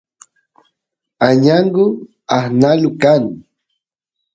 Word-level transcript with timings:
añangu 1.27 1.85
aqnalu 2.35 2.89
kan 3.01 3.23